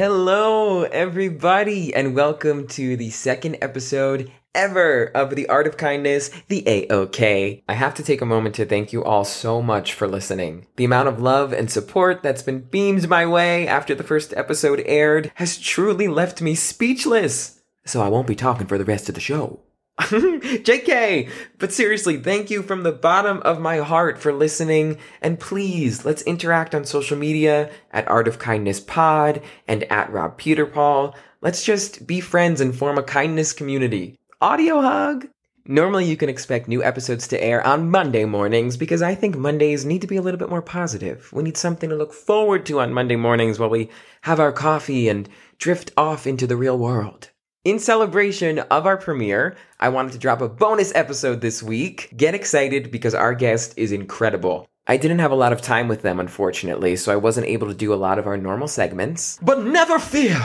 Hello, 0.00 0.84
everybody, 0.84 1.92
and 1.94 2.14
welcome 2.14 2.66
to 2.68 2.96
the 2.96 3.10
second 3.10 3.58
episode 3.60 4.32
ever 4.54 5.04
of 5.14 5.36
The 5.36 5.46
Art 5.50 5.66
of 5.66 5.76
Kindness, 5.76 6.30
the 6.48 6.62
AOK. 6.62 7.62
I 7.68 7.74
have 7.74 7.92
to 7.96 8.02
take 8.02 8.22
a 8.22 8.24
moment 8.24 8.54
to 8.54 8.64
thank 8.64 8.94
you 8.94 9.04
all 9.04 9.26
so 9.26 9.60
much 9.60 9.92
for 9.92 10.08
listening. 10.08 10.66
The 10.76 10.86
amount 10.86 11.08
of 11.08 11.20
love 11.20 11.52
and 11.52 11.70
support 11.70 12.22
that's 12.22 12.42
been 12.42 12.60
beamed 12.60 13.10
my 13.10 13.26
way 13.26 13.68
after 13.68 13.94
the 13.94 14.02
first 14.02 14.32
episode 14.38 14.82
aired 14.86 15.32
has 15.34 15.58
truly 15.58 16.08
left 16.08 16.40
me 16.40 16.54
speechless. 16.54 17.60
So 17.84 18.00
I 18.00 18.08
won't 18.08 18.26
be 18.26 18.34
talking 18.34 18.68
for 18.68 18.78
the 18.78 18.86
rest 18.86 19.10
of 19.10 19.14
the 19.14 19.20
show. 19.20 19.60
JK! 20.64 21.30
But 21.58 21.72
seriously, 21.72 22.16
thank 22.16 22.50
you 22.50 22.62
from 22.62 22.82
the 22.82 22.92
bottom 22.92 23.38
of 23.42 23.60
my 23.60 23.78
heart 23.78 24.18
for 24.18 24.32
listening. 24.32 24.96
And 25.20 25.38
please, 25.38 26.06
let's 26.06 26.22
interact 26.22 26.74
on 26.74 26.84
social 26.84 27.18
media 27.18 27.70
at 27.92 28.08
Art 28.08 28.26
of 28.26 28.38
Kindness 28.38 28.80
Pod 28.80 29.42
and 29.68 29.84
at 29.84 30.10
Rob 30.10 30.38
Peter 30.38 30.64
Paul. 30.64 31.14
Let's 31.42 31.64
just 31.64 32.06
be 32.06 32.20
friends 32.20 32.60
and 32.60 32.74
form 32.74 32.96
a 32.96 33.02
kindness 33.02 33.52
community. 33.52 34.18
Audio 34.40 34.80
hug! 34.80 35.28
Normally, 35.66 36.06
you 36.06 36.16
can 36.16 36.30
expect 36.30 36.66
new 36.66 36.82
episodes 36.82 37.28
to 37.28 37.44
air 37.44 37.64
on 37.64 37.90
Monday 37.90 38.24
mornings 38.24 38.78
because 38.78 39.02
I 39.02 39.14
think 39.14 39.36
Mondays 39.36 39.84
need 39.84 40.00
to 40.00 40.06
be 40.06 40.16
a 40.16 40.22
little 40.22 40.38
bit 40.38 40.48
more 40.48 40.62
positive. 40.62 41.30
We 41.32 41.42
need 41.42 41.58
something 41.58 41.90
to 41.90 41.96
look 41.96 42.14
forward 42.14 42.64
to 42.66 42.80
on 42.80 42.94
Monday 42.94 43.16
mornings 43.16 43.58
while 43.58 43.68
we 43.68 43.90
have 44.22 44.40
our 44.40 44.52
coffee 44.52 45.08
and 45.10 45.28
drift 45.58 45.92
off 45.96 46.26
into 46.26 46.46
the 46.46 46.56
real 46.56 46.78
world. 46.78 47.30
In 47.62 47.78
celebration 47.78 48.58
of 48.58 48.86
our 48.86 48.96
premiere, 48.96 49.54
I 49.78 49.90
wanted 49.90 50.12
to 50.12 50.18
drop 50.18 50.40
a 50.40 50.48
bonus 50.48 50.94
episode 50.94 51.42
this 51.42 51.62
week. 51.62 52.10
Get 52.16 52.34
excited 52.34 52.90
because 52.90 53.14
our 53.14 53.34
guest 53.34 53.74
is 53.76 53.92
incredible. 53.92 54.66
I 54.86 54.96
didn't 54.96 55.18
have 55.18 55.30
a 55.30 55.34
lot 55.34 55.52
of 55.52 55.60
time 55.60 55.86
with 55.86 56.00
them, 56.00 56.18
unfortunately, 56.18 56.96
so 56.96 57.12
I 57.12 57.16
wasn't 57.16 57.48
able 57.48 57.68
to 57.68 57.74
do 57.74 57.92
a 57.92 58.00
lot 58.00 58.18
of 58.18 58.26
our 58.26 58.38
normal 58.38 58.66
segments. 58.66 59.38
But 59.42 59.62
never 59.62 59.98
fear! 59.98 60.40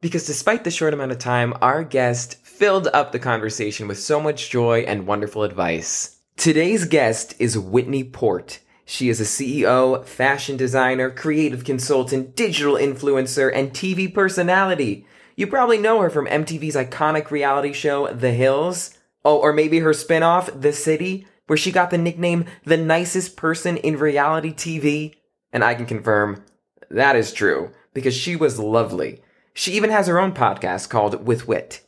Because 0.00 0.26
despite 0.26 0.64
the 0.64 0.72
short 0.72 0.92
amount 0.92 1.12
of 1.12 1.20
time, 1.20 1.54
our 1.62 1.84
guest 1.84 2.44
filled 2.44 2.88
up 2.88 3.12
the 3.12 3.20
conversation 3.20 3.86
with 3.86 4.00
so 4.00 4.20
much 4.20 4.50
joy 4.50 4.80
and 4.80 5.06
wonderful 5.06 5.44
advice. 5.44 6.16
Today's 6.36 6.84
guest 6.84 7.36
is 7.38 7.56
Whitney 7.56 8.02
Port. 8.02 8.58
She 8.84 9.08
is 9.08 9.20
a 9.20 9.24
CEO, 9.24 10.04
fashion 10.04 10.56
designer, 10.56 11.10
creative 11.10 11.62
consultant, 11.62 12.34
digital 12.34 12.74
influencer, 12.74 13.52
and 13.54 13.70
TV 13.70 14.12
personality. 14.12 15.06
You 15.38 15.46
probably 15.46 15.76
know 15.76 16.00
her 16.00 16.08
from 16.08 16.26
MTV's 16.26 16.76
iconic 16.76 17.30
reality 17.30 17.74
show, 17.74 18.10
The 18.10 18.32
Hills. 18.32 18.96
Oh, 19.22 19.38
or 19.38 19.52
maybe 19.52 19.80
her 19.80 19.90
spinoff, 19.90 20.62
The 20.62 20.72
City, 20.72 21.26
where 21.46 21.58
she 21.58 21.70
got 21.70 21.90
the 21.90 21.98
nickname 21.98 22.46
the 22.64 22.78
nicest 22.78 23.36
person 23.36 23.76
in 23.76 23.98
reality 23.98 24.54
TV. 24.54 25.14
And 25.52 25.62
I 25.62 25.74
can 25.74 25.84
confirm 25.84 26.42
that 26.88 27.16
is 27.16 27.34
true, 27.34 27.70
because 27.92 28.14
she 28.14 28.34
was 28.34 28.58
lovely. 28.58 29.20
She 29.52 29.72
even 29.72 29.90
has 29.90 30.06
her 30.06 30.18
own 30.18 30.32
podcast 30.32 30.88
called 30.88 31.26
With 31.26 31.46
Wit. 31.46 31.82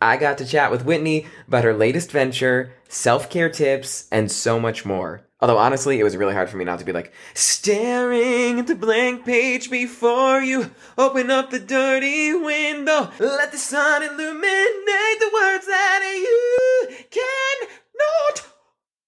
I 0.00 0.16
got 0.16 0.38
to 0.38 0.46
chat 0.46 0.70
with 0.70 0.84
Whitney 0.84 1.26
about 1.46 1.64
her 1.64 1.74
latest 1.74 2.10
venture, 2.10 2.72
self 2.88 3.28
care 3.28 3.50
tips, 3.50 4.08
and 4.10 4.32
so 4.32 4.58
much 4.58 4.86
more. 4.86 5.26
Although 5.44 5.58
honestly, 5.58 6.00
it 6.00 6.04
was 6.04 6.16
really 6.16 6.32
hard 6.32 6.48
for 6.48 6.56
me 6.56 6.64
not 6.64 6.78
to 6.78 6.86
be 6.86 6.92
like, 6.92 7.12
staring 7.34 8.58
at 8.58 8.66
the 8.66 8.74
blank 8.74 9.26
page 9.26 9.70
before 9.70 10.40
you 10.40 10.70
open 10.96 11.30
up 11.30 11.50
the 11.50 11.58
dirty 11.58 12.32
window. 12.32 13.10
Let 13.18 13.52
the 13.52 13.58
sun 13.58 14.02
illuminate 14.02 15.18
the 15.20 15.30
words 15.34 15.66
that 15.66 16.00
you 16.16 16.96
cannot 17.10 18.38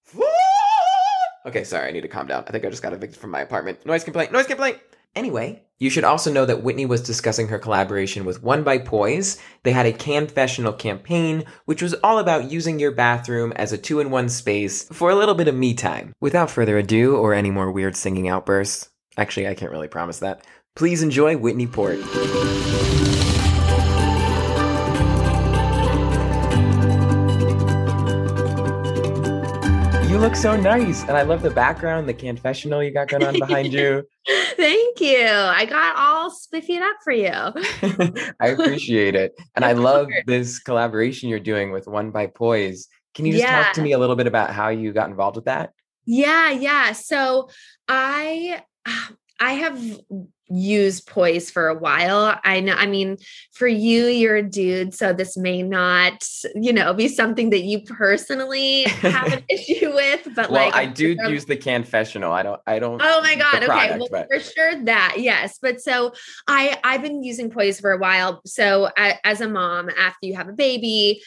find. 0.03 0.29
Okay, 1.47 1.65
sorry, 1.65 1.89
I 1.89 1.93
need 1.93 2.03
to 2.03 2.09
calm 2.09 2.27
down. 2.27 2.45
I 2.47 2.51
think 2.53 2.67
I 2.67 2.69
just 2.69 2.83
got 2.83 2.93
evicted 2.93 3.19
from 3.19 3.31
my 3.31 3.41
apartment. 3.41 3.87
Noise 3.87 4.05
complaint, 4.05 4.31
noise 4.31 4.47
complaint. 4.47 4.77
Anyway, 5.16 5.62
you 5.78 5.88
should 5.88 6.04
also 6.04 6.31
know 6.31 6.44
that 6.44 6.62
Whitney 6.62 6.84
was 6.84 7.03
discussing 7.03 7.49
her 7.49 7.59
collaboration 7.59 8.27
with 8.27 8.43
One 8.43 8.62
by 8.62 8.77
Poise. 8.77 9.38
They 9.62 9.72
had 9.72 9.87
a 9.87 9.93
confessional 9.93 10.75
campaign, 10.75 11.44
which 11.65 11.81
was 11.81 11.94
all 12.04 12.19
about 12.19 12.50
using 12.50 12.78
your 12.78 12.93
bathroom 12.93 13.53
as 13.53 13.72
a 13.72 13.78
two 13.78 13.99
in 13.99 14.10
one 14.10 14.28
space 14.28 14.87
for 14.93 15.10
a 15.10 15.15
little 15.15 15.34
bit 15.34 15.49
of 15.49 15.54
me 15.54 15.72
time. 15.72 16.12
Without 16.21 16.50
further 16.50 16.77
ado, 16.77 17.16
or 17.16 17.32
any 17.32 17.50
more 17.50 17.72
weird 17.72 17.97
singing 17.97 18.28
outbursts, 18.28 18.91
actually, 19.16 19.49
I 19.49 19.54
can't 19.54 19.72
really 19.72 19.88
promise 19.88 20.19
that. 20.19 20.44
Please 20.75 21.03
enjoy 21.03 21.38
Whitney 21.38 21.66
Port. 21.66 21.98
You 30.16 30.22
look 30.22 30.34
so 30.34 30.56
nice, 30.56 31.03
and 31.03 31.10
I 31.10 31.21
love 31.25 31.43
the 31.43 31.50
background, 31.50 32.09
the 32.09 32.15
confessional 32.15 32.82
you 32.82 32.91
got 32.91 33.09
going 33.09 33.22
on 33.22 33.38
behind 33.38 33.71
you. 33.71 34.03
Thank 34.56 34.99
you. 34.99 35.27
I 35.28 35.66
got 35.66 35.94
all 35.94 36.31
spiffied 36.31 36.81
up 36.81 36.97
for 37.04 37.12
you. 37.12 37.28
I 38.41 38.47
appreciate 38.49 39.15
it. 39.15 39.39
And 39.54 39.63
I 39.63 39.72
love 39.72 40.09
this 40.27 40.59
collaboration 40.59 41.28
you're 41.28 41.39
doing 41.39 41.71
with 41.71 41.86
One 41.86 42.13
by 42.13 42.28
Poise. 42.28 42.89
Can 43.15 43.27
you 43.27 43.33
just 43.33 43.45
Yeah. 43.45 43.63
talk 43.65 43.74
to 43.74 43.83
me 43.83 43.92
a 43.92 43.98
little 43.98 44.16
bit 44.16 44.27
about 44.27 44.48
how 44.54 44.71
you 44.71 44.95
got 44.95 45.10
involved 45.10 45.36
with 45.36 45.45
that? 45.45 45.74
Yeah, 46.07 46.51
yeah. 46.51 46.92
So 46.92 47.51
I 47.86 48.62
I 49.39 49.53
have 49.53 49.78
used 50.48 51.07
poise 51.07 51.51
for 51.51 51.69
a 51.69 51.75
while. 51.75 52.39
I 52.45 52.60
know 52.60 52.75
I 52.75 52.87
mean 52.87 53.16
for 53.53 53.66
you 53.66 54.07
you're 54.07 54.37
a 54.37 54.43
dude 54.43 54.95
so 54.95 55.13
this 55.13 55.37
may 55.37 55.63
not, 55.63 56.25
you 56.54 56.72
know, 56.72 56.95
be 56.95 57.09
something 57.09 57.51
that 57.51 57.63
you 57.63 57.81
personally 57.83 58.84
have 58.84 59.33
an 59.33 59.45
issue 59.51 59.93
with, 59.95 60.28
but 60.34 60.51
well, 60.51 60.66
like 60.66 60.75
I 60.75 60.87
do 60.87 61.16
use 61.28 61.45
the 61.45 61.57
confessional. 61.57 62.33
I 62.33 62.43
don't 62.43 62.60
I 62.66 62.78
don't 62.78 63.01
Oh 63.03 63.22
my 63.22 63.34
god. 63.34 63.57
Okay. 63.57 63.66
product, 63.66 63.98
well, 63.98 64.09
but- 64.10 64.28
for 64.33 64.41
sure 64.41 64.84
that. 64.84 65.16
Yes. 65.19 65.59
But 65.60 65.81
so 65.81 66.13
I 66.47 66.78
I've 66.84 67.03
been 67.03 67.22
using 67.22 67.51
Poise 67.51 67.81
for 67.81 67.93
a 67.93 67.98
while. 67.98 68.41
So 68.47 68.89
a- 68.97 69.27
as 69.27 69.41
a 69.41 69.48
mom, 69.48 69.91
after 69.91 70.27
you 70.27 70.34
have 70.37 70.48
a 70.48 70.53
baby, 70.53 71.22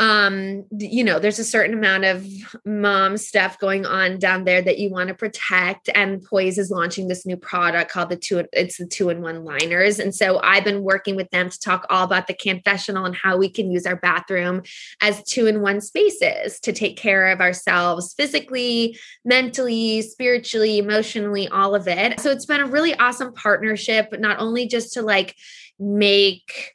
um 0.00 0.64
you 0.78 1.02
know 1.02 1.18
there's 1.18 1.40
a 1.40 1.44
certain 1.44 1.76
amount 1.76 2.04
of 2.04 2.24
mom 2.64 3.16
stuff 3.16 3.58
going 3.58 3.84
on 3.84 4.18
down 4.18 4.44
there 4.44 4.62
that 4.62 4.78
you 4.78 4.90
want 4.90 5.08
to 5.08 5.14
protect 5.14 5.90
and 5.94 6.22
poise 6.22 6.56
is 6.56 6.70
launching 6.70 7.08
this 7.08 7.26
new 7.26 7.36
product 7.36 7.90
called 7.90 8.08
the 8.08 8.16
two 8.16 8.44
it's 8.52 8.78
the 8.78 8.86
two 8.86 9.10
in 9.10 9.20
one 9.22 9.44
liners. 9.44 9.98
And 9.98 10.14
so 10.14 10.40
i've 10.42 10.64
been 10.64 10.82
working 10.82 11.16
with 11.16 11.30
them 11.30 11.50
to 11.50 11.58
talk 11.60 11.86
all 11.90 12.04
about 12.04 12.26
the 12.28 12.34
confessional 12.34 13.04
and 13.04 13.16
how 13.16 13.36
we 13.36 13.48
can 13.48 13.70
use 13.70 13.86
our 13.86 13.96
bathroom 13.96 14.62
as 15.00 15.22
two 15.24 15.46
in 15.46 15.62
one 15.62 15.80
spaces 15.80 16.60
to 16.60 16.72
take 16.72 16.96
care 16.96 17.28
of 17.28 17.40
ourselves 17.40 18.14
physically 18.14 18.96
mentally 19.24 20.02
spiritually 20.02 20.78
emotionally 20.78 21.48
all 21.48 21.74
of 21.74 21.88
it. 21.88 22.20
So 22.20 22.30
it's 22.30 22.46
been 22.46 22.60
a 22.60 22.66
really 22.66 22.94
awesome 22.94 23.32
partnership 23.32 24.14
not 24.18 24.38
only 24.38 24.66
just 24.68 24.92
to 24.94 25.02
like 25.02 25.34
make 25.78 26.74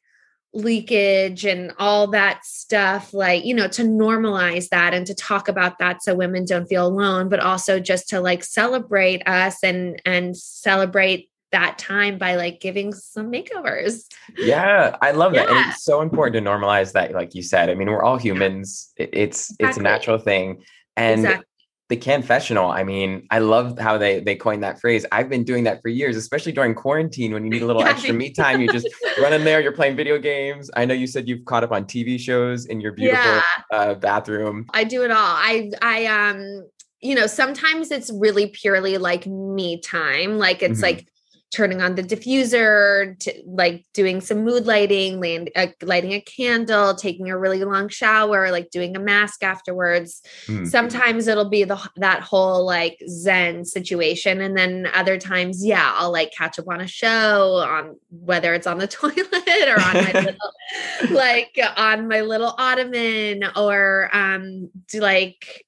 leakage 0.53 1.45
and 1.45 1.73
all 1.79 2.07
that 2.07 2.45
stuff 2.45 3.11
like 3.11 3.43
you 3.43 3.55
know 3.55 3.67
to 3.67 3.81
normalize 3.81 4.69
that 4.69 4.93
and 4.93 5.07
to 5.07 5.15
talk 5.15 5.47
about 5.47 5.79
that 5.79 6.03
so 6.03 6.13
women 6.13 6.45
don't 6.45 6.67
feel 6.67 6.85
alone 6.85 7.27
but 7.27 7.39
also 7.39 7.79
just 7.79 8.07
to 8.07 8.21
like 8.21 8.43
celebrate 8.43 9.27
us 9.27 9.63
and 9.63 9.99
and 10.05 10.37
celebrate 10.37 11.29
that 11.51 11.77
time 11.77 12.17
by 12.17 12.35
like 12.35 12.59
giving 12.59 12.93
some 12.93 13.31
makeovers. 13.31 14.05
Yeah 14.37 14.95
i 15.01 15.11
love 15.11 15.33
that 15.33 15.49
and 15.49 15.71
it's 15.71 15.83
so 15.83 16.01
important 16.01 16.35
to 16.35 16.49
normalize 16.51 16.93
that 16.93 17.13
like 17.13 17.33
you 17.33 17.41
said 17.41 17.69
i 17.71 17.75
mean 17.75 17.89
we're 17.89 18.03
all 18.03 18.17
humans 18.17 18.91
it's 18.95 19.49
exactly. 19.49 19.67
it's 19.67 19.77
a 19.77 19.81
natural 19.81 20.17
thing 20.19 20.63
and 20.95 21.21
exactly 21.21 21.45
the 21.89 21.97
confessional 21.97 22.71
i 22.71 22.83
mean 22.83 23.25
i 23.29 23.39
love 23.39 23.77
how 23.77 23.97
they 23.97 24.19
they 24.19 24.35
coined 24.35 24.63
that 24.63 24.79
phrase. 24.79 25.05
I've 25.11 25.29
been 25.29 25.43
doing 25.43 25.63
that 25.65 25.81
for 25.81 25.89
years 25.89 26.15
especially 26.15 26.51
during 26.51 26.73
quarantine 26.75 27.33
when 27.33 27.43
you 27.43 27.49
need 27.49 27.61
a 27.61 27.65
little 27.65 27.83
extra 27.83 28.13
me 28.23 28.29
time. 28.31 28.61
You 28.61 28.71
just 28.71 28.87
run 29.21 29.33
in 29.33 29.43
there 29.43 29.61
you're 29.61 29.73
playing 29.73 29.95
video 29.95 30.17
games. 30.17 30.71
I 30.75 30.85
know 30.85 30.93
you 30.93 31.07
said 31.07 31.27
you've 31.27 31.45
caught 31.45 31.63
up 31.63 31.71
on 31.71 31.85
tv 31.85 32.19
shows 32.19 32.65
in 32.65 32.81
your 32.81 32.93
beautiful 32.93 33.23
yeah. 33.23 33.41
uh, 33.71 33.93
bathroom. 33.95 34.65
I 34.73 34.83
do 34.83 35.03
it 35.03 35.11
all. 35.11 35.17
I 35.17 35.71
i 35.81 36.05
um 36.05 36.67
you 37.01 37.15
know 37.15 37.27
sometimes 37.27 37.91
it's 37.91 38.11
really 38.13 38.47
purely 38.47 38.97
like 38.97 39.27
me 39.27 39.79
time. 39.81 40.37
Like 40.37 40.63
it's 40.63 40.81
mm-hmm. 40.81 40.97
like 40.97 41.07
turning 41.53 41.81
on 41.81 41.95
the 41.95 42.01
diffuser, 42.01 43.17
to, 43.19 43.43
like 43.45 43.85
doing 43.93 44.19
some 44.19 44.43
mood 44.43 44.65
lighting, 44.65 45.19
land, 45.19 45.51
uh, 45.55 45.67
lighting 45.83 46.13
a 46.13 46.21
candle, 46.21 46.95
taking 46.95 47.29
a 47.29 47.37
really 47.37 47.63
long 47.63 47.87
shower, 47.89 48.51
like 48.51 48.71
doing 48.71 48.95
a 48.95 48.99
mask 48.99 49.43
afterwards. 49.43 50.23
Mm. 50.47 50.67
Sometimes 50.67 51.27
it'll 51.27 51.49
be 51.49 51.63
the 51.63 51.79
that 51.97 52.21
whole 52.21 52.65
like 52.65 52.97
Zen 53.07 53.65
situation, 53.65 54.41
and 54.41 54.57
then 54.57 54.89
other 54.93 55.17
times, 55.17 55.63
yeah, 55.63 55.93
I'll 55.95 56.11
like 56.11 56.33
catch 56.35 56.57
up 56.57 56.67
on 56.67 56.81
a 56.81 56.87
show 56.87 57.57
on 57.57 57.97
whether 58.09 58.53
it's 58.53 58.67
on 58.67 58.79
the 58.79 58.87
toilet 58.99 59.67
or 59.67 59.79
on 59.79 59.93
my 59.93 60.11
little, 60.13 61.15
like 61.15 61.59
on 61.77 62.07
my 62.07 62.21
little 62.21 62.55
ottoman, 62.57 63.43
or 63.55 64.09
um, 64.11 64.71
do 64.87 64.99
like 64.99 65.65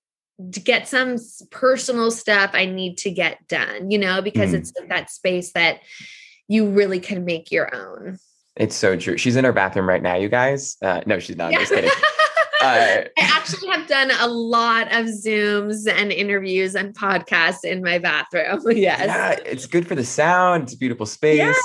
get 0.63 0.87
some 0.87 1.17
personal 1.49 2.11
stuff 2.11 2.51
I 2.53 2.65
need 2.65 2.97
to 2.99 3.11
get 3.11 3.47
done, 3.47 3.91
you 3.91 3.97
know, 3.97 4.21
because 4.21 4.51
mm. 4.51 4.55
it's 4.55 4.73
that 4.89 5.09
space 5.09 5.53
that 5.53 5.79
you 6.47 6.69
really 6.69 6.99
can 6.99 7.25
make 7.25 7.51
your 7.51 7.73
own. 7.73 8.17
It's 8.55 8.75
so 8.75 8.95
true. 8.95 9.17
She's 9.17 9.35
in 9.35 9.45
her 9.45 9.53
bathroom 9.53 9.87
right 9.87 10.01
now, 10.01 10.15
you 10.15 10.29
guys. 10.29 10.77
Uh, 10.81 11.01
no, 11.05 11.19
she's 11.19 11.35
not. 11.35 11.51
Yeah. 11.51 11.59
just 11.59 11.73
kidding. 11.73 11.91
Uh, 12.61 13.03
I 13.15 13.21
actually 13.21 13.67
have 13.67 13.85
done 13.85 14.09
a 14.19 14.27
lot 14.27 14.87
of 14.87 15.05
Zooms 15.05 15.87
and 15.87 16.11
interviews 16.11 16.73
and 16.73 16.95
podcasts 16.95 17.63
in 17.63 17.83
my 17.83 17.99
bathroom. 17.99 18.61
Yes. 18.75 19.05
Yeah, 19.05 19.37
it's 19.45 19.67
good 19.67 19.87
for 19.87 19.93
the 19.93 20.05
sound. 20.05 20.63
It's 20.63 20.73
a 20.73 20.77
beautiful 20.77 21.05
space. 21.05 21.37
Yes. 21.37 21.59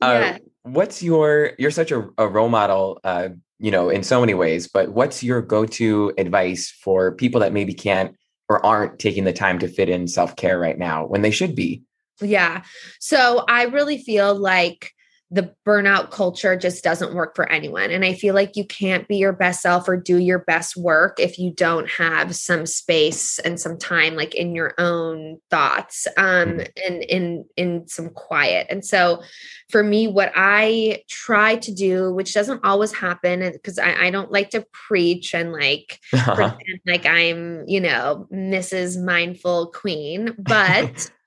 Uh. 0.00 0.38
What's 0.64 1.02
your, 1.02 1.52
you're 1.58 1.70
such 1.70 1.92
a, 1.92 2.08
a 2.18 2.26
role 2.26 2.48
model 2.48 2.98
uh, 3.04 3.28
you 3.62 3.70
know, 3.70 3.88
in 3.88 4.02
so 4.02 4.20
many 4.20 4.34
ways. 4.34 4.66
But 4.66 4.90
what's 4.90 5.22
your 5.22 5.40
go-to 5.40 6.12
advice 6.18 6.70
for 6.70 7.12
people 7.12 7.40
that 7.40 7.52
maybe 7.52 7.72
can't 7.72 8.14
or 8.48 8.64
aren't 8.66 8.98
taking 8.98 9.24
the 9.24 9.32
time 9.32 9.58
to 9.60 9.68
fit 9.68 9.88
in 9.88 10.08
self-care 10.08 10.58
right 10.58 10.76
now 10.76 11.06
when 11.06 11.22
they 11.22 11.30
should 11.30 11.54
be? 11.54 11.82
Yeah. 12.20 12.64
So 12.98 13.44
I 13.48 13.64
really 13.64 13.98
feel 13.98 14.34
like 14.34 14.92
the 15.32 15.54
burnout 15.66 16.10
culture 16.10 16.56
just 16.56 16.84
doesn't 16.84 17.14
work 17.14 17.34
for 17.34 17.50
anyone. 17.50 17.90
And 17.90 18.04
I 18.04 18.12
feel 18.12 18.34
like 18.34 18.54
you 18.54 18.66
can't 18.66 19.08
be 19.08 19.16
your 19.16 19.32
best 19.32 19.62
self 19.62 19.88
or 19.88 19.96
do 19.96 20.18
your 20.18 20.40
best 20.40 20.76
work 20.76 21.18
if 21.18 21.38
you 21.38 21.50
don't 21.50 21.88
have 21.88 22.36
some 22.36 22.66
space 22.66 23.38
and 23.38 23.58
some 23.58 23.78
time 23.78 24.14
like 24.14 24.34
in 24.34 24.54
your 24.54 24.74
own 24.76 25.38
thoughts 25.50 26.06
um 26.18 26.24
mm-hmm. 26.24 26.60
and 26.86 27.02
in 27.04 27.44
in 27.56 27.88
some 27.88 28.10
quiet. 28.10 28.66
And 28.68 28.84
so 28.84 29.22
for 29.70 29.82
me, 29.82 30.06
what 30.06 30.32
I 30.36 31.02
try 31.08 31.56
to 31.56 31.72
do, 31.72 32.12
which 32.12 32.34
doesn't 32.34 32.62
always 32.62 32.92
happen 32.92 33.40
because 33.52 33.78
I, 33.78 34.06
I, 34.06 34.10
don't 34.10 34.30
like 34.30 34.50
to 34.50 34.66
preach 34.70 35.34
and 35.34 35.50
like 35.50 35.98
pretend 36.12 36.80
like 36.86 37.06
I'm, 37.06 37.66
you 37.66 37.80
know, 37.80 38.28
Mrs. 38.30 39.02
Mindful 39.02 39.68
Queen, 39.68 40.34
but 40.38 41.10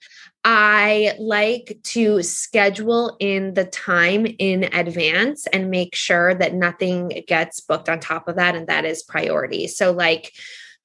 I 0.48 1.14
like 1.18 1.80
to 1.86 2.22
schedule 2.22 3.18
in 3.20 3.56
the 3.56 3.66
time 3.66 4.28
in 4.38 4.66
advance 4.66 5.48
and 5.48 5.72
make 5.72 5.96
sure 5.96 6.36
that 6.36 6.54
nothing 6.54 7.24
gets 7.28 7.62
booked 7.62 7.90
on 7.90 8.00
top 8.00 8.28
of 8.28 8.36
that. 8.36 8.56
And 8.56 8.68
that 8.68 8.86
is 8.86 9.02
priority. 9.02 9.66
So, 9.66 9.92
like, 9.92 10.34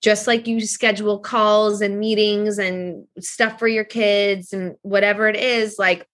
just 0.00 0.26
like 0.26 0.46
you 0.46 0.62
schedule 0.62 1.18
calls 1.18 1.82
and 1.82 2.00
meetings 2.00 2.58
and 2.58 3.06
stuff 3.18 3.58
for 3.58 3.68
your 3.68 3.84
kids 3.84 4.54
and 4.54 4.76
whatever 4.80 5.28
it 5.28 5.36
is, 5.36 5.78
like, 5.78 6.08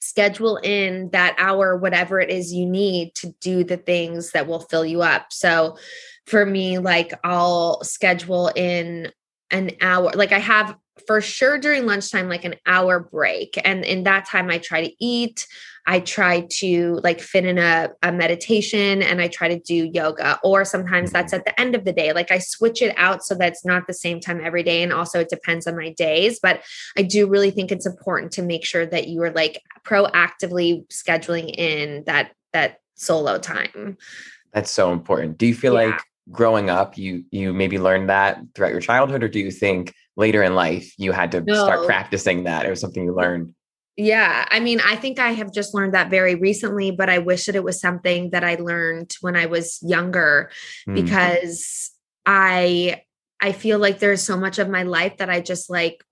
schedule 0.00 0.58
in 0.58 1.08
that 1.12 1.34
hour, 1.38 1.78
whatever 1.78 2.20
it 2.20 2.28
is 2.28 2.52
you 2.52 2.66
need 2.66 3.14
to 3.14 3.34
do 3.40 3.64
the 3.64 3.78
things 3.78 4.32
that 4.32 4.46
will 4.46 4.60
fill 4.60 4.84
you 4.84 5.00
up. 5.00 5.32
So, 5.32 5.78
for 6.26 6.44
me, 6.44 6.76
like, 6.76 7.14
I'll 7.24 7.82
schedule 7.84 8.48
in 8.54 9.10
an 9.50 9.70
hour, 9.80 10.10
like, 10.14 10.32
I 10.32 10.40
have 10.40 10.76
for 11.06 11.20
sure 11.20 11.58
during 11.58 11.86
lunchtime 11.86 12.28
like 12.28 12.44
an 12.44 12.54
hour 12.66 13.00
break. 13.00 13.60
And 13.64 13.84
in 13.84 14.04
that 14.04 14.26
time 14.26 14.50
i 14.50 14.58
try 14.58 14.86
to 14.86 14.92
eat. 15.04 15.46
I 15.88 16.00
try 16.00 16.40
to 16.58 16.98
like 17.04 17.20
fit 17.20 17.44
in 17.44 17.58
a, 17.58 17.90
a 18.02 18.10
meditation 18.10 19.02
and 19.02 19.20
i 19.20 19.28
try 19.28 19.48
to 19.48 19.58
do 19.58 19.90
yoga. 19.92 20.38
Or 20.42 20.64
sometimes 20.64 21.12
that's 21.12 21.32
at 21.32 21.44
the 21.44 21.58
end 21.60 21.74
of 21.74 21.84
the 21.84 21.92
day. 21.92 22.12
Like 22.12 22.30
i 22.30 22.38
switch 22.38 22.82
it 22.82 22.94
out 22.96 23.24
so 23.24 23.34
that's 23.34 23.64
not 23.64 23.86
the 23.86 23.94
same 23.94 24.20
time 24.20 24.40
every 24.42 24.62
day. 24.62 24.82
And 24.82 24.92
also 24.92 25.20
it 25.20 25.28
depends 25.28 25.66
on 25.66 25.76
my 25.76 25.92
days. 25.92 26.40
But 26.40 26.62
i 26.96 27.02
do 27.02 27.26
really 27.26 27.50
think 27.50 27.70
it's 27.70 27.86
important 27.86 28.32
to 28.32 28.42
make 28.42 28.64
sure 28.64 28.86
that 28.86 29.08
you 29.08 29.22
are 29.22 29.32
like 29.32 29.62
proactively 29.84 30.86
scheduling 30.88 31.54
in 31.56 32.04
that 32.06 32.32
that 32.52 32.78
solo 32.94 33.38
time. 33.38 33.98
That's 34.52 34.70
so 34.70 34.92
important. 34.92 35.36
Do 35.38 35.46
you 35.46 35.54
feel 35.54 35.74
yeah. 35.74 35.90
like 35.90 36.00
growing 36.30 36.70
up 36.70 36.98
you 36.98 37.24
you 37.30 37.52
maybe 37.52 37.78
learned 37.78 38.08
that 38.08 38.40
throughout 38.54 38.72
your 38.72 38.80
childhood? 38.80 39.22
Or 39.22 39.28
do 39.28 39.38
you 39.38 39.50
think 39.50 39.94
later 40.16 40.42
in 40.42 40.54
life 40.54 40.92
you 40.98 41.12
had 41.12 41.32
to 41.32 41.40
no. 41.40 41.54
start 41.54 41.86
practicing 41.86 42.44
that 42.44 42.66
it 42.66 42.70
was 42.70 42.80
something 42.80 43.04
you 43.04 43.14
learned 43.14 43.54
yeah 43.96 44.46
i 44.50 44.60
mean 44.60 44.80
i 44.80 44.96
think 44.96 45.18
i 45.18 45.32
have 45.32 45.52
just 45.52 45.74
learned 45.74 45.94
that 45.94 46.10
very 46.10 46.34
recently 46.34 46.90
but 46.90 47.08
i 47.08 47.18
wish 47.18 47.46
that 47.46 47.54
it 47.54 47.64
was 47.64 47.80
something 47.80 48.30
that 48.30 48.44
i 48.44 48.54
learned 48.56 49.14
when 49.20 49.36
i 49.36 49.46
was 49.46 49.78
younger 49.82 50.50
mm. 50.88 50.94
because 50.94 51.90
i 52.24 53.00
i 53.40 53.52
feel 53.52 53.78
like 53.78 53.98
there's 53.98 54.22
so 54.22 54.36
much 54.36 54.58
of 54.58 54.68
my 54.68 54.82
life 54.82 55.16
that 55.18 55.30
i 55.30 55.40
just 55.40 55.70
like 55.70 56.02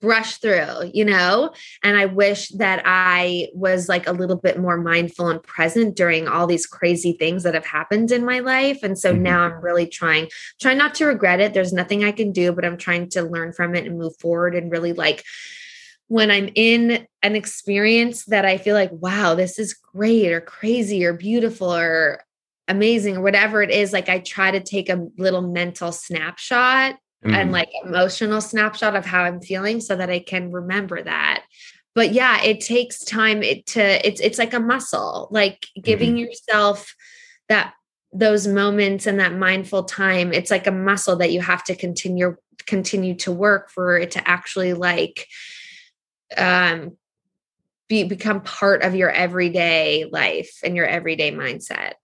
brush 0.00 0.38
through, 0.38 0.90
you 0.92 1.04
know? 1.04 1.52
And 1.82 1.96
I 1.96 2.06
wish 2.06 2.48
that 2.50 2.82
I 2.84 3.48
was 3.52 3.88
like 3.88 4.06
a 4.06 4.12
little 4.12 4.36
bit 4.36 4.58
more 4.58 4.76
mindful 4.76 5.28
and 5.28 5.42
present 5.42 5.96
during 5.96 6.26
all 6.26 6.46
these 6.46 6.66
crazy 6.66 7.12
things 7.12 7.42
that 7.42 7.54
have 7.54 7.66
happened 7.66 8.10
in 8.10 8.24
my 8.24 8.40
life. 8.40 8.82
And 8.82 8.98
so 8.98 9.12
mm-hmm. 9.12 9.22
now 9.22 9.42
I'm 9.42 9.60
really 9.60 9.86
trying, 9.86 10.28
trying 10.60 10.78
not 10.78 10.94
to 10.96 11.06
regret 11.06 11.40
it. 11.40 11.54
There's 11.54 11.72
nothing 11.72 12.04
I 12.04 12.12
can 12.12 12.32
do, 12.32 12.52
but 12.52 12.64
I'm 12.64 12.78
trying 12.78 13.10
to 13.10 13.22
learn 13.22 13.52
from 13.52 13.74
it 13.74 13.86
and 13.86 13.98
move 13.98 14.16
forward 14.18 14.54
and 14.54 14.70
really 14.70 14.92
like 14.92 15.24
when 16.08 16.30
I'm 16.30 16.50
in 16.56 17.06
an 17.22 17.36
experience 17.36 18.24
that 18.24 18.44
I 18.44 18.58
feel 18.58 18.74
like, 18.74 18.90
wow, 18.90 19.36
this 19.36 19.60
is 19.60 19.74
great 19.74 20.32
or 20.32 20.40
crazy 20.40 21.04
or 21.04 21.12
beautiful 21.12 21.72
or 21.72 22.24
amazing 22.66 23.18
or 23.18 23.20
whatever 23.20 23.62
it 23.62 23.70
is, 23.70 23.92
like 23.92 24.08
I 24.08 24.18
try 24.18 24.50
to 24.50 24.60
take 24.60 24.88
a 24.88 25.06
little 25.18 25.42
mental 25.42 25.92
snapshot 25.92 26.96
mm. 27.24 27.34
and 27.34 27.52
like 27.52 27.70
emotional 27.84 28.40
snapshot 28.40 28.96
of 28.96 29.06
how 29.06 29.22
I'm 29.22 29.40
feeling 29.40 29.80
so 29.80 29.96
that 29.96 30.10
I 30.10 30.20
can 30.20 30.50
remember 30.52 31.02
that. 31.02 31.44
But 31.94 32.12
yeah, 32.12 32.42
it 32.42 32.60
takes 32.60 33.04
time 33.04 33.42
it 33.42 33.66
to 33.68 34.06
it's 34.06 34.20
it's 34.20 34.38
like 34.38 34.54
a 34.54 34.60
muscle, 34.60 35.28
like 35.30 35.66
giving 35.82 36.10
mm-hmm. 36.10 36.18
yourself 36.18 36.94
that 37.48 37.74
those 38.12 38.46
moments 38.46 39.06
and 39.06 39.20
that 39.20 39.34
mindful 39.34 39.84
time 39.84 40.32
it's 40.32 40.50
like 40.50 40.66
a 40.66 40.72
muscle 40.72 41.14
that 41.14 41.30
you 41.30 41.40
have 41.40 41.62
to 41.62 41.76
continue 41.76 42.36
continue 42.66 43.14
to 43.14 43.30
work 43.30 43.70
for 43.70 43.96
it 43.96 44.10
to 44.10 44.28
actually 44.28 44.72
like 44.72 45.28
um 46.36 46.96
be 47.90 48.04
become 48.04 48.40
part 48.40 48.82
of 48.82 48.94
your 48.94 49.10
everyday 49.10 50.06
life 50.10 50.60
and 50.64 50.76
your 50.76 50.86
everyday 50.86 51.32
mindset. 51.32 51.94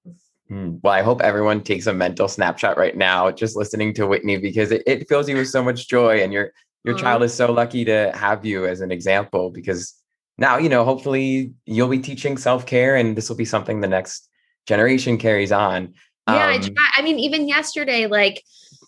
Well, 0.48 0.92
I 0.92 1.02
hope 1.02 1.22
everyone 1.22 1.62
takes 1.62 1.86
a 1.86 1.92
mental 1.92 2.28
snapshot 2.28 2.78
right 2.78 2.96
now, 2.96 3.30
just 3.32 3.56
listening 3.56 3.92
to 3.94 4.06
Whitney, 4.06 4.36
because 4.36 4.70
it, 4.70 4.82
it 4.86 5.08
fills 5.08 5.28
you 5.28 5.36
with 5.36 5.48
so 5.48 5.62
much 5.62 5.88
joy. 5.88 6.22
And 6.22 6.32
your 6.32 6.52
your 6.84 6.94
Aww. 6.94 7.00
child 7.00 7.22
is 7.24 7.34
so 7.34 7.50
lucky 7.50 7.84
to 7.84 8.12
have 8.14 8.44
you 8.44 8.64
as 8.66 8.80
an 8.80 8.92
example 8.92 9.50
because 9.50 9.94
now, 10.38 10.58
you 10.58 10.68
know, 10.68 10.84
hopefully 10.84 11.52
you'll 11.64 11.88
be 11.88 11.98
teaching 11.98 12.36
self-care 12.36 12.94
and 12.94 13.16
this 13.16 13.28
will 13.28 13.36
be 13.36 13.44
something 13.44 13.80
the 13.80 13.88
next 13.88 14.28
generation 14.66 15.18
carries 15.18 15.50
on. 15.50 15.94
Yeah, 16.28 16.54
um, 16.54 16.62
I, 16.78 17.00
I 17.00 17.02
mean, 17.02 17.18
even 17.18 17.48
yesterday, 17.48 18.06
like 18.06 18.42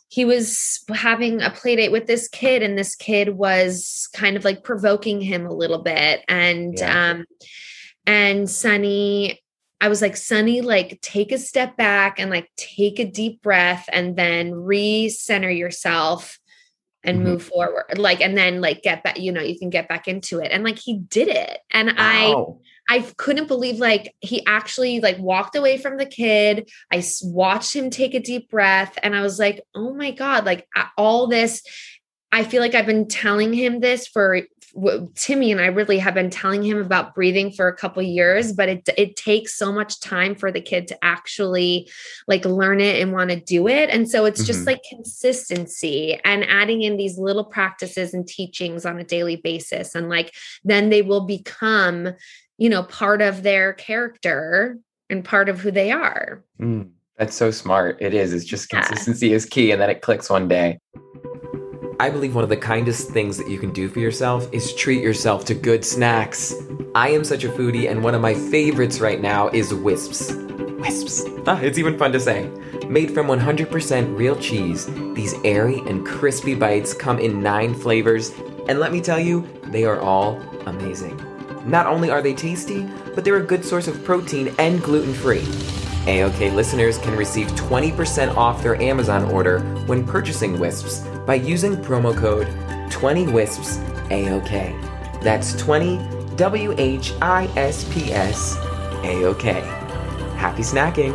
he 0.09 0.25
was 0.25 0.85
having 0.95 1.43
a 1.43 1.51
play 1.51 1.77
date 1.77 1.93
with 1.93 2.07
this 2.07 2.29
kid 2.29 2.63
and 2.63 2.79
this 2.79 2.95
kid 2.95 3.31
was 3.31 4.09
kind 4.15 4.37
of 4.37 4.45
like 4.45 4.65
provoking 4.65 5.21
him 5.21 5.47
a 5.47 5.53
little 5.53 5.83
bit 5.83 6.25
and 6.29 6.79
yeah. 6.79 7.11
um 7.11 7.25
and 8.07 8.49
Sunny 8.49 9.43
I 9.81 9.89
was 9.89 10.03
like 10.03 10.17
Sunny 10.17 10.61
like 10.61 11.01
take 11.01 11.33
a 11.33 11.39
step 11.39 11.77
back 11.77 12.19
and 12.19 12.31
like 12.31 12.51
take 12.57 12.99
a 12.99 13.05
deep 13.05 13.43
breath 13.43 13.89
and 13.93 14.17
then 14.17 14.53
recenter 14.53 15.57
yourself 15.57 16.39
and 17.05 17.19
mm-hmm. 17.19 17.29
move 17.29 17.45
forward 17.45 17.97
like 17.97 18.21
and 18.21 18.37
then 18.37 18.61
like 18.61 18.83
get 18.83 19.05
back 19.05 19.19
you 19.19 19.31
know 19.31 19.41
you 19.41 19.59
can 19.59 19.71
get 19.71 19.89
back 19.89 20.09
into 20.09 20.41
it 20.41 20.51
and 20.51 20.65
like 20.65 20.79
he 20.79 20.99
did 20.99 21.29
it 21.29 21.61
and 21.71 21.89
wow. 21.97 22.59
i 22.91 22.97
i 22.97 23.01
couldn't 23.17 23.47
believe 23.47 23.79
like 23.79 24.13
he 24.19 24.45
actually 24.47 24.99
like 24.99 25.17
walked 25.19 25.55
away 25.55 25.79
from 25.79 25.97
the 25.97 26.05
kid 26.05 26.69
i 26.93 27.03
watched 27.23 27.75
him 27.75 27.89
take 27.89 28.15
a 28.15 28.21
deep 28.21 28.51
breath 28.51 28.99
and 29.05 29.15
i 29.15 29.21
was 29.21 29.39
like 29.39 29.63
oh 29.77 29.95
my 29.95 30.11
god 30.11 30.45
like 30.45 30.67
all 30.97 31.29
this 31.29 31.63
I 32.31 32.45
feel 32.45 32.61
like 32.61 32.75
I've 32.75 32.87
been 32.87 33.09
telling 33.09 33.53
him 33.53 33.81
this 33.81 34.07
for 34.07 34.43
Timmy 35.15 35.53
and 35.53 35.61
I 35.61 35.67
really 35.67 35.99
have 35.99 36.15
been 36.15 36.31
telling 36.31 36.63
him 36.63 36.79
about 36.79 37.15
breathing 37.15 37.51
for 37.51 37.69
a 37.69 37.77
couple 37.77 38.03
years, 38.03 38.53
but 38.53 38.69
it 38.69 38.89
it 38.97 39.17
takes 39.17 39.55
so 39.55 39.73
much 39.73 40.01
time 40.01 40.35
for 40.35 40.53
the 40.53 40.61
kid 40.61 40.89
to 40.89 41.05
actually 41.05 41.91
like 42.27 42.45
learn 42.45 42.81
it 42.81 43.01
and 43.01 43.13
want 43.13 43.31
to 43.31 43.41
do 43.41 43.69
it. 43.69 43.91
And 43.91 44.09
so 44.09 44.25
it's 44.25 44.45
just 44.45 44.61
mm-hmm. 44.61 44.69
like 44.69 44.83
consistency 44.89 46.19
and 46.25 46.45
adding 46.45 46.83
in 46.83 46.97
these 46.97 47.19
little 47.19 47.45
practices 47.45 48.15
and 48.15 48.27
teachings 48.27 48.85
on 48.85 48.99
a 48.99 49.05
daily 49.05 49.37
basis 49.37 49.95
and 49.95 50.09
like 50.09 50.35
then 50.65 50.91
they 50.91 51.03
will 51.03 51.25
become, 51.25 52.11
you 52.57 52.69
know, 52.69 52.83
part 52.83 53.23
of 53.23 53.43
their 53.43 53.73
character 53.73 54.79
and 55.11 55.25
part 55.25 55.49
of 55.49 55.61
who 55.61 55.71
they 55.71 55.91
are. 55.91 56.45
Mm, 56.61 56.91
that's 57.17 57.35
so 57.35 57.51
smart. 57.51 58.01
It 58.01 58.15
is. 58.15 58.33
It's 58.33 58.45
just 58.45 58.69
consistency 58.69 59.29
yeah. 59.29 59.37
is 59.37 59.47
key 59.47 59.71
and 59.73 59.81
then 59.81 59.91
it 59.91 60.03
clicks 60.03 60.31
one 60.31 60.49
day. 60.49 60.79
I 62.01 62.11
believe 62.11 62.33
one 62.33 62.45
of 62.45 62.51
the 62.51 62.57
kindest 62.57 63.11
things 63.11 63.37
that 63.39 63.49
you 63.49 63.59
can 63.59 63.73
do 63.73 63.89
for 63.89 63.99
yourself 63.99 64.49
is 64.53 64.73
treat 64.73 65.03
yourself 65.03 65.45
to 65.47 65.55
good 65.55 65.85
snacks. 65.85 66.55
I 66.95 67.09
am 67.09 67.25
such 67.25 67.43
a 67.43 67.49
foodie, 67.49 67.91
and 67.91 68.05
one 68.05 68.15
of 68.15 68.21
my 68.21 68.35
favorites 68.35 69.01
right 69.01 69.21
now 69.21 69.49
is 69.49 69.75
Whisps. 69.75 70.31
Whisps. 70.79 71.25
Ah, 71.49 71.59
it's 71.61 71.77
even 71.77 71.99
fun 71.99 72.13
to 72.13 72.21
say. 72.21 72.49
Made 72.87 73.11
from 73.11 73.27
100% 73.27 74.17
real 74.17 74.37
cheese, 74.37 74.87
these 75.15 75.35
airy 75.43 75.81
and 75.89 76.07
crispy 76.07 76.55
bites 76.55 76.95
come 76.95 77.19
in 77.19 77.43
nine 77.43 77.75
flavors, 77.75 78.31
and 78.69 78.79
let 78.79 78.93
me 78.93 79.01
tell 79.01 79.19
you, 79.19 79.45
they 79.65 79.85
are 79.85 79.99
all 79.99 80.41
amazing. 80.67 81.21
Not 81.69 81.87
only 81.87 82.11
are 82.11 82.23
they 82.23 82.33
tasty, 82.33 82.89
but 83.17 83.25
they're 83.25 83.39
a 83.39 83.43
good 83.43 83.65
source 83.65 83.89
of 83.89 84.05
protein 84.05 84.55
and 84.61 84.81
gluten 84.85 85.13
free. 85.13 85.43
AOK 86.07 86.55
listeners 86.55 86.97
can 86.99 87.17
receive 87.17 87.49
20% 87.49 88.37
off 88.37 88.63
their 88.63 88.81
Amazon 88.81 89.25
order 89.33 89.59
when 89.87 90.07
purchasing 90.07 90.61
Whisps 90.61 91.05
by 91.29 91.35
using 91.35 91.77
promo 91.77 92.17
code 92.17 92.47
20WHISPS 92.89 93.77
AOK. 94.09 95.23
That's 95.23 95.53
20 95.61 96.01
W 96.37 96.75
H 96.79 97.13
I 97.21 97.45
S 97.55 97.85
P 97.93 98.11
S 98.11 98.57
AOK. 99.05 99.63
Happy 100.37 100.63
snacking! 100.63 101.15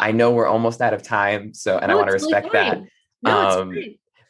I 0.00 0.10
know 0.10 0.30
we're 0.30 0.46
almost 0.46 0.80
out 0.80 0.94
of 0.94 1.02
time, 1.02 1.52
so 1.52 1.76
and 1.76 1.92
I 1.92 1.94
want 1.94 2.06
to 2.06 2.14
respect 2.14 2.50
that. 2.52 2.80
No, 3.22 3.60
um, 3.60 3.76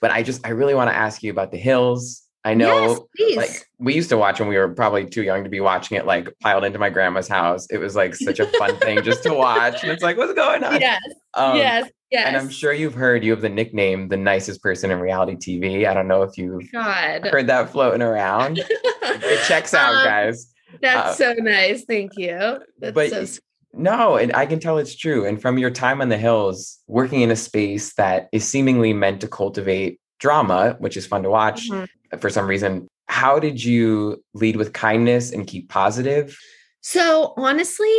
but 0.01 0.11
I 0.11 0.25
just 0.25 0.45
I 0.45 0.51
really 0.51 0.75
want 0.75 0.91
to 0.91 0.97
ask 0.97 1.23
you 1.23 1.31
about 1.31 1.53
the 1.53 1.57
hills 1.57 2.25
I 2.47 2.53
know 2.53 3.09
yes, 3.17 3.37
like 3.37 3.69
we 3.79 3.95
used 3.95 4.11
to 4.11 4.19
watch 4.19 4.39
when 4.39 4.51
we 4.51 4.59
were 4.59 4.69
probably 4.69 5.07
too 5.07 5.23
young 5.23 5.45
to 5.45 5.51
be 5.51 5.61
watching 5.61 5.97
it 5.97 6.05
like 6.05 6.29
piled 6.41 6.65
into 6.65 6.79
my 6.79 6.91
grandma's 6.91 7.27
house. 7.27 7.67
It 7.71 7.79
was 7.79 7.97
like 7.97 8.15
such 8.15 8.39
a 8.39 8.47
fun 8.59 8.77
thing 8.77 9.03
just 9.03 9.23
to 9.23 9.33
watch. 9.33 9.83
And 9.83 9.91
it's 9.91 10.03
like, 10.03 10.19
what's 10.19 10.35
going 10.35 10.63
on? 10.63 10.75
Yes. 10.85 11.01
Um, 11.33 11.57
yes. 11.57 11.89
Yes. 12.15 12.29
And 12.29 12.37
I'm 12.37 12.49
sure 12.49 12.73
you've 12.73 12.95
heard 12.95 13.25
you 13.25 13.33
have 13.33 13.41
the 13.41 13.49
nickname 13.49 14.07
the 14.07 14.17
nicest 14.17 14.63
person 14.63 14.93
in 14.93 15.01
reality 15.01 15.35
TV. 15.35 15.85
I 15.85 15.93
don't 15.95 16.07
know 16.07 16.23
if 16.23 16.39
you've 16.39 16.71
God. 16.71 17.27
heard 17.27 17.49
that 17.49 17.71
floating 17.71 18.03
around. 18.03 18.59
it 19.03 19.45
checks 19.49 19.75
out, 19.75 19.97
um, 19.97 20.05
guys. 20.05 20.55
That's 20.81 21.21
uh, 21.21 21.35
so 21.35 21.35
nice. 21.41 21.85
Thank 21.85 22.13
you. 22.17 22.61
That's 22.79 22.95
but 22.95 23.11
so. 23.11 23.41
No, 23.73 24.15
and 24.15 24.33
I 24.33 24.47
can 24.47 24.61
tell 24.61 24.79
it's 24.79 24.95
true. 24.95 25.27
And 25.27 25.43
from 25.43 25.59
your 25.59 25.73
time 25.73 26.01
on 26.01 26.09
the 26.09 26.17
hills, 26.17 26.79
working 26.87 27.23
in 27.23 27.33
a 27.33 27.37
space 27.37 27.95
that 27.95 28.29
is 28.31 28.49
seemingly 28.49 28.93
meant 28.93 29.21
to 29.23 29.27
cultivate 29.27 29.99
drama, 30.21 30.77
which 30.79 30.97
is 30.97 31.09
fun 31.09 31.25
to 31.25 31.31
watch 31.31 31.69
mm-hmm. 31.69 32.19
for 32.19 32.31
some 32.31 32.47
reason. 32.47 32.87
How 33.07 33.41
did 33.41 33.65
you 33.65 34.23
lead 34.35 34.55
with 34.55 34.73
kindness 34.73 35.33
and 35.33 35.49
keep 35.49 35.69
positive? 35.69 36.39
So 36.81 37.35
honestly, 37.37 37.93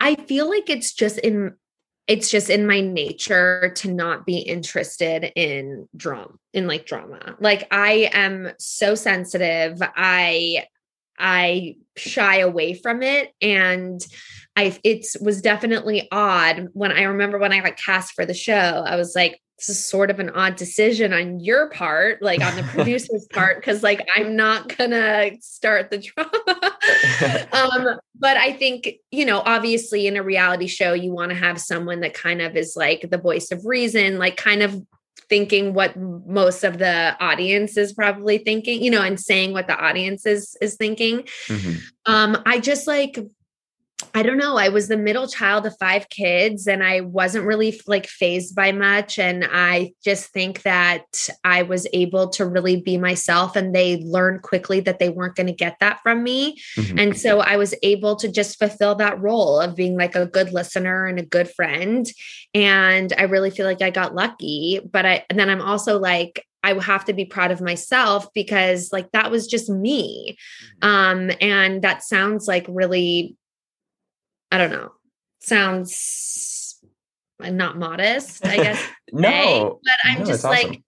I 0.00 0.16
feel 0.16 0.50
like 0.50 0.68
it's 0.68 0.92
just 0.92 1.18
in 1.18 1.54
it's 2.10 2.28
just 2.28 2.50
in 2.50 2.66
my 2.66 2.80
nature 2.80 3.72
to 3.76 3.92
not 3.92 4.26
be 4.26 4.38
interested 4.38 5.30
in 5.36 5.88
drama 5.96 6.32
in 6.52 6.66
like 6.66 6.84
drama. 6.84 7.36
Like 7.38 7.68
I 7.70 8.10
am 8.12 8.50
so 8.58 8.96
sensitive. 8.96 9.80
I 9.80 10.66
I 11.20 11.76
shy 11.96 12.38
away 12.38 12.74
from 12.74 13.02
it 13.02 13.32
and 13.40 14.04
I 14.56 14.78
it 14.82 15.06
was 15.20 15.42
definitely 15.42 16.08
odd 16.10 16.68
when 16.72 16.92
I 16.92 17.02
remember 17.02 17.38
when 17.38 17.52
I 17.52 17.60
got 17.60 17.76
cast 17.76 18.14
for 18.14 18.26
the 18.26 18.34
show. 18.34 18.84
I 18.86 18.96
was 18.96 19.14
like 19.14 19.40
this 19.60 19.68
is 19.68 19.86
sort 19.86 20.10
of 20.10 20.18
an 20.18 20.30
odd 20.30 20.56
decision 20.56 21.12
on 21.12 21.38
your 21.38 21.68
part, 21.68 22.22
like 22.22 22.42
on 22.42 22.56
the 22.56 22.62
producer's 22.74 23.26
part, 23.30 23.58
because 23.58 23.82
like 23.82 24.08
I'm 24.16 24.34
not 24.34 24.74
gonna 24.76 25.32
start 25.40 25.90
the 25.90 25.98
drama. 25.98 27.48
um, 27.52 27.98
but 28.18 28.38
I 28.38 28.52
think, 28.54 28.88
you 29.10 29.26
know, 29.26 29.42
obviously 29.44 30.06
in 30.06 30.16
a 30.16 30.22
reality 30.22 30.66
show, 30.66 30.94
you 30.94 31.12
want 31.12 31.30
to 31.30 31.36
have 31.36 31.60
someone 31.60 32.00
that 32.00 32.14
kind 32.14 32.40
of 32.40 32.56
is 32.56 32.74
like 32.74 33.10
the 33.10 33.18
voice 33.18 33.50
of 33.50 33.66
reason, 33.66 34.18
like 34.18 34.38
kind 34.38 34.62
of 34.62 34.82
thinking 35.28 35.74
what 35.74 35.96
most 35.96 36.64
of 36.64 36.78
the 36.78 37.16
audience 37.20 37.76
is 37.76 37.92
probably 37.92 38.38
thinking, 38.38 38.82
you 38.82 38.90
know, 38.90 39.02
and 39.02 39.18
saying 39.18 39.52
what 39.52 39.66
the 39.66 39.76
audience 39.76 40.26
is 40.26 40.56
is 40.60 40.76
thinking. 40.76 41.22
Mm-hmm. 41.46 41.74
Um, 42.06 42.42
I 42.46 42.58
just 42.58 42.86
like 42.86 43.18
I 44.14 44.22
don't 44.22 44.38
know. 44.38 44.56
I 44.56 44.68
was 44.68 44.88
the 44.88 44.96
middle 44.96 45.26
child 45.26 45.66
of 45.66 45.76
five 45.78 46.08
kids 46.08 46.66
and 46.66 46.82
I 46.82 47.00
wasn't 47.00 47.46
really 47.46 47.80
like 47.86 48.06
fazed 48.06 48.54
by 48.54 48.72
much. 48.72 49.18
And 49.18 49.46
I 49.50 49.92
just 50.04 50.32
think 50.32 50.62
that 50.62 51.28
I 51.44 51.62
was 51.62 51.86
able 51.92 52.28
to 52.30 52.46
really 52.46 52.80
be 52.80 52.98
myself 52.98 53.56
and 53.56 53.74
they 53.74 53.98
learned 53.98 54.42
quickly 54.42 54.80
that 54.80 54.98
they 54.98 55.10
weren't 55.10 55.36
going 55.36 55.46
to 55.46 55.52
get 55.52 55.76
that 55.80 56.00
from 56.02 56.22
me. 56.22 56.60
Mm-hmm. 56.76 56.98
And 56.98 57.18
so 57.18 57.40
I 57.40 57.56
was 57.56 57.74
able 57.82 58.16
to 58.16 58.30
just 58.30 58.58
fulfill 58.58 58.94
that 58.96 59.20
role 59.20 59.60
of 59.60 59.76
being 59.76 59.96
like 59.96 60.16
a 60.16 60.26
good 60.26 60.52
listener 60.52 61.06
and 61.06 61.18
a 61.18 61.24
good 61.24 61.50
friend. 61.50 62.06
And 62.54 63.12
I 63.16 63.22
really 63.24 63.50
feel 63.50 63.66
like 63.66 63.82
I 63.82 63.90
got 63.90 64.14
lucky. 64.14 64.80
But 64.90 65.06
I, 65.06 65.24
and 65.30 65.38
then 65.38 65.50
I'm 65.50 65.62
also 65.62 65.98
like, 65.98 66.46
I 66.62 66.74
have 66.74 67.06
to 67.06 67.12
be 67.12 67.24
proud 67.24 67.52
of 67.52 67.62
myself 67.62 68.28
because 68.34 68.92
like 68.92 69.10
that 69.12 69.30
was 69.30 69.46
just 69.46 69.70
me. 69.70 70.36
Mm-hmm. 70.82 70.88
Um, 70.88 71.30
and 71.40 71.82
that 71.82 72.02
sounds 72.02 72.46
like 72.46 72.66
really 72.68 73.36
I 74.50 74.58
don't 74.58 74.70
know, 74.70 74.92
sounds 75.40 76.80
not 77.38 77.78
modest, 77.78 78.44
I 78.44 78.56
guess. 78.56 78.82
no, 79.12 79.80
but 79.82 79.94
I'm 80.04 80.20
no, 80.20 80.24
just 80.26 80.44
like, 80.44 80.66
awesome. 80.66 80.84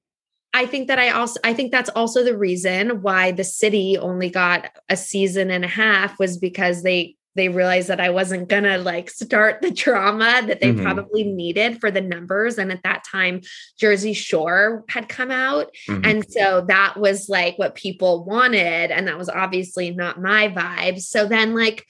I 0.54 0.66
think 0.66 0.88
that 0.88 0.98
I 0.98 1.10
also, 1.10 1.40
I 1.44 1.54
think 1.54 1.72
that's 1.72 1.88
also 1.90 2.22
the 2.22 2.36
reason 2.36 3.00
why 3.00 3.32
the 3.32 3.44
city 3.44 3.96
only 3.96 4.28
got 4.28 4.70
a 4.88 4.96
season 4.96 5.50
and 5.50 5.64
a 5.64 5.68
half 5.68 6.18
was 6.18 6.36
because 6.36 6.82
they 6.82 7.16
they 7.34 7.48
realized 7.48 7.88
that 7.88 8.00
I 8.00 8.10
wasn't 8.10 8.48
gonna 8.48 8.78
like 8.78 9.08
start 9.08 9.62
the 9.62 9.70
drama 9.70 10.42
that 10.46 10.60
they 10.60 10.72
mm-hmm. 10.72 10.82
probably 10.82 11.24
needed 11.24 11.80
for 11.80 11.90
the 11.90 12.00
numbers. 12.00 12.58
And 12.58 12.70
at 12.70 12.82
that 12.82 13.04
time, 13.10 13.40
Jersey 13.78 14.12
Shore 14.12 14.84
had 14.88 15.08
come 15.08 15.30
out. 15.30 15.74
Mm-hmm. 15.88 16.04
And 16.04 16.30
so 16.30 16.64
that 16.68 16.98
was 16.98 17.28
like 17.30 17.58
what 17.58 17.74
people 17.74 18.24
wanted. 18.24 18.90
And 18.90 19.08
that 19.08 19.16
was 19.16 19.30
obviously 19.30 19.90
not 19.92 20.20
my 20.20 20.48
vibe. 20.48 21.00
So 21.00 21.26
then, 21.26 21.54
like, 21.54 21.86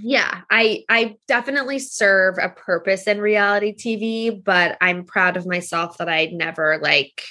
yeah 0.00 0.42
i 0.50 0.84
i 0.88 1.16
definitely 1.26 1.78
serve 1.78 2.36
a 2.40 2.48
purpose 2.48 3.06
in 3.06 3.20
reality 3.20 3.74
tv 3.74 4.42
but 4.42 4.76
i'm 4.80 5.04
proud 5.04 5.36
of 5.36 5.46
myself 5.46 5.98
that 5.98 6.08
i 6.08 6.26
never 6.26 6.78
like 6.82 7.22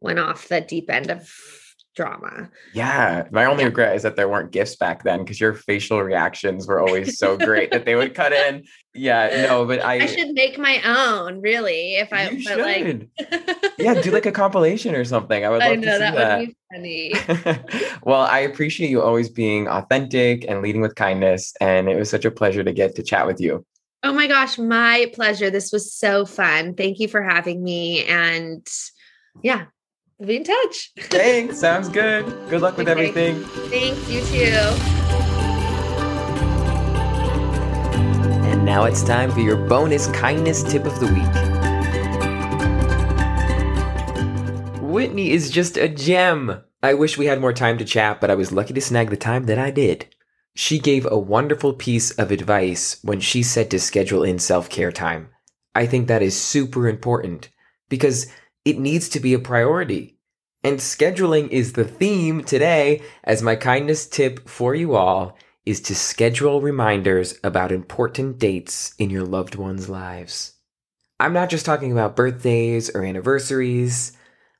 went 0.00 0.18
off 0.18 0.48
the 0.48 0.60
deep 0.60 0.90
end 0.90 1.10
of 1.10 1.28
drama 1.98 2.48
yeah 2.74 3.26
my 3.32 3.44
only 3.44 3.62
yeah. 3.62 3.68
regret 3.68 3.96
is 3.96 4.02
that 4.04 4.14
there 4.14 4.28
weren't 4.28 4.52
GIFs 4.52 4.76
back 4.76 5.02
then 5.02 5.18
because 5.18 5.40
your 5.40 5.52
facial 5.52 6.00
reactions 6.00 6.68
were 6.68 6.78
always 6.80 7.18
so 7.18 7.36
great 7.36 7.72
that 7.72 7.84
they 7.84 7.96
would 7.96 8.14
cut 8.14 8.32
in 8.32 8.64
yeah 8.94 9.46
no 9.48 9.66
but 9.66 9.84
i 9.84 9.94
i 9.94 10.06
should 10.06 10.30
make 10.30 10.58
my 10.58 10.80
own 10.84 11.40
really 11.40 11.96
if 11.96 12.12
i 12.12 12.30
you 12.30 12.40
should. 12.40 12.58
like 12.58 13.08
yeah 13.78 14.00
do 14.00 14.12
like 14.12 14.26
a 14.26 14.32
compilation 14.32 14.94
or 14.94 15.04
something 15.04 15.44
i 15.44 15.48
would 15.48 15.58
love 15.58 15.72
I 15.72 15.74
know, 15.74 15.86
to 15.86 15.92
see 15.92 15.98
that, 15.98 16.14
that. 16.14 16.38
would 16.38 16.46
be 16.48 16.56
funny. 16.72 17.12
well, 18.02 18.22
I 18.22 18.40
appreciate 18.40 18.90
you 18.90 19.02
always 19.02 19.28
being 19.28 19.68
authentic 19.68 20.44
and 20.48 20.62
leading 20.62 20.80
with 20.80 20.94
kindness. 20.94 21.54
And 21.60 21.88
it 21.88 21.96
was 21.96 22.10
such 22.10 22.24
a 22.24 22.30
pleasure 22.30 22.64
to 22.64 22.72
get 22.72 22.94
to 22.96 23.02
chat 23.02 23.26
with 23.26 23.40
you. 23.40 23.64
Oh 24.02 24.12
my 24.12 24.26
gosh, 24.26 24.58
my 24.58 25.10
pleasure. 25.14 25.50
This 25.50 25.72
was 25.72 25.92
so 25.92 26.24
fun. 26.24 26.74
Thank 26.74 27.00
you 27.00 27.08
for 27.08 27.22
having 27.22 27.62
me. 27.62 28.04
And 28.04 28.66
yeah, 29.42 29.66
we'll 30.18 30.28
be 30.28 30.36
in 30.36 30.44
touch. 30.44 30.92
Thanks. 30.98 31.58
Sounds 31.58 31.88
good. 31.88 32.24
Good 32.48 32.60
luck 32.60 32.76
with 32.76 32.88
okay. 32.88 33.08
everything. 33.08 33.42
Thanks. 33.70 34.08
You 34.08 34.20
too. 34.22 34.52
And 38.46 38.64
now 38.64 38.84
it's 38.84 39.02
time 39.04 39.30
for 39.30 39.40
your 39.40 39.56
bonus 39.68 40.08
kindness 40.08 40.62
tip 40.62 40.84
of 40.84 40.98
the 41.00 41.06
week. 41.06 41.58
Whitney 44.82 45.30
is 45.30 45.50
just 45.50 45.76
a 45.76 45.88
gem. 45.88 46.62
I 46.82 46.94
wish 46.94 47.18
we 47.18 47.26
had 47.26 47.40
more 47.40 47.52
time 47.52 47.78
to 47.78 47.84
chat, 47.84 48.20
but 48.20 48.30
I 48.30 48.34
was 48.34 48.52
lucky 48.52 48.72
to 48.74 48.80
snag 48.80 49.10
the 49.10 49.16
time 49.16 49.44
that 49.44 49.58
I 49.58 49.70
did. 49.70 50.06
She 50.54 50.78
gave 50.78 51.06
a 51.06 51.18
wonderful 51.18 51.72
piece 51.72 52.10
of 52.12 52.30
advice 52.32 52.98
when 53.02 53.20
she 53.20 53.42
said 53.42 53.70
to 53.70 53.78
schedule 53.78 54.24
in 54.24 54.38
self 54.38 54.68
care 54.68 54.90
time. 54.90 55.28
I 55.74 55.86
think 55.86 56.08
that 56.08 56.22
is 56.22 56.40
super 56.40 56.88
important 56.88 57.50
because 57.88 58.26
it 58.68 58.78
needs 58.78 59.08
to 59.08 59.20
be 59.20 59.32
a 59.32 59.38
priority. 59.38 60.18
And 60.62 60.78
scheduling 60.78 61.48
is 61.48 61.72
the 61.72 61.84
theme 61.84 62.44
today, 62.44 63.00
as 63.24 63.40
my 63.40 63.56
kindness 63.56 64.06
tip 64.06 64.46
for 64.46 64.74
you 64.74 64.94
all 64.94 65.38
is 65.64 65.80
to 65.82 65.94
schedule 65.94 66.60
reminders 66.60 67.38
about 67.42 67.72
important 67.72 68.38
dates 68.38 68.94
in 68.98 69.08
your 69.08 69.24
loved 69.24 69.54
ones' 69.54 69.88
lives. 69.88 70.54
I'm 71.18 71.32
not 71.32 71.48
just 71.48 71.64
talking 71.64 71.92
about 71.92 72.14
birthdays 72.14 72.90
or 72.94 73.04
anniversaries. 73.04 74.12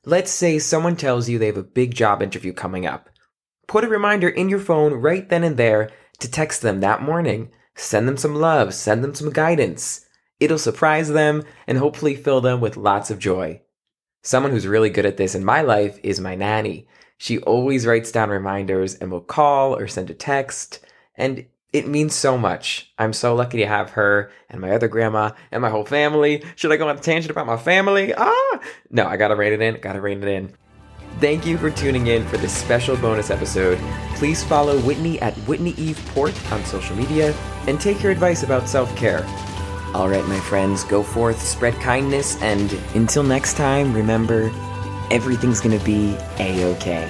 Let's 0.05 0.31
say 0.31 0.57
someone 0.57 0.95
tells 0.95 1.29
you 1.29 1.37
they 1.37 1.45
have 1.45 1.57
a 1.57 1.63
big 1.63 1.93
job 1.93 2.23
interview 2.23 2.53
coming 2.53 2.87
up. 2.87 3.09
Put 3.67 3.83
a 3.83 3.87
reminder 3.87 4.29
in 4.29 4.49
your 4.49 4.59
phone 4.59 4.93
right 4.93 5.29
then 5.29 5.43
and 5.43 5.57
there 5.57 5.91
to 6.19 6.31
text 6.31 6.63
them 6.63 6.79
that 6.79 7.03
morning. 7.03 7.51
Send 7.75 8.07
them 8.07 8.17
some 8.17 8.33
love, 8.33 8.73
send 8.73 9.03
them 9.03 9.13
some 9.13 9.31
guidance. 9.31 10.05
It'll 10.39 10.57
surprise 10.57 11.09
them 11.09 11.43
and 11.67 11.77
hopefully 11.77 12.15
fill 12.15 12.41
them 12.41 12.59
with 12.59 12.75
lots 12.75 13.11
of 13.11 13.19
joy. 13.19 13.61
Someone 14.21 14.51
who's 14.51 14.67
really 14.67 14.89
good 14.89 15.05
at 15.05 15.17
this 15.17 15.33
in 15.33 15.45
my 15.45 15.61
life 15.61 15.97
is 16.03 16.19
my 16.19 16.35
nanny. 16.35 16.87
She 17.17 17.39
always 17.39 17.85
writes 17.85 18.11
down 18.11 18.29
reminders 18.29 18.95
and 18.95 19.11
will 19.11 19.21
call 19.21 19.75
or 19.75 19.87
send 19.87 20.09
a 20.09 20.13
text, 20.13 20.79
and 21.15 21.45
it 21.71 21.87
means 21.87 22.15
so 22.15 22.37
much. 22.37 22.91
I'm 22.97 23.13
so 23.13 23.35
lucky 23.35 23.59
to 23.59 23.67
have 23.67 23.91
her 23.91 24.31
and 24.49 24.59
my 24.59 24.71
other 24.71 24.87
grandma 24.87 25.31
and 25.51 25.61
my 25.61 25.69
whole 25.69 25.85
family. 25.85 26.43
Should 26.55 26.71
I 26.71 26.77
go 26.77 26.87
on 26.87 26.97
a 26.97 26.99
tangent 26.99 27.31
about 27.31 27.47
my 27.47 27.57
family? 27.57 28.13
Ah! 28.13 28.59
No, 28.89 29.05
I 29.05 29.17
gotta 29.17 29.35
rein 29.35 29.53
it 29.53 29.61
in, 29.61 29.79
gotta 29.79 30.01
rein 30.01 30.23
it 30.23 30.29
in. 30.29 30.53
Thank 31.19 31.45
you 31.45 31.57
for 31.57 31.69
tuning 31.69 32.07
in 32.07 32.25
for 32.27 32.37
this 32.37 32.55
special 32.55 32.95
bonus 32.97 33.29
episode. 33.29 33.77
Please 34.15 34.43
follow 34.43 34.79
Whitney 34.79 35.19
at 35.21 35.35
Whitney 35.39 35.71
Eve 35.71 36.01
Port 36.13 36.33
on 36.51 36.63
social 36.65 36.95
media 36.95 37.33
and 37.67 37.79
take 37.79 38.01
your 38.01 38.11
advice 38.11 38.43
about 38.43 38.67
self 38.67 38.93
care. 38.95 39.25
All 39.93 40.07
right, 40.07 40.25
my 40.27 40.39
friends, 40.39 40.83
go 40.83 41.01
forth, 41.01 41.41
spread 41.41 41.73
kindness, 41.75 42.39
and 42.43 42.71
until 42.93 43.23
next 43.23 43.57
time, 43.57 43.91
remember 43.91 44.51
everything's 45.09 45.59
gonna 45.59 45.83
be 45.83 46.15
a 46.37 46.63
okay. 46.75 47.09